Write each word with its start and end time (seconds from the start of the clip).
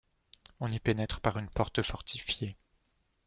On 0.59 0.67
y 0.71 0.79
pénètre 0.79 1.21
par 1.21 1.37
une 1.37 1.47
porte 1.51 1.83
fortifiée. 1.83 2.57